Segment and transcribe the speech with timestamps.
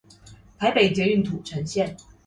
[0.57, 1.95] 台北捷運土城線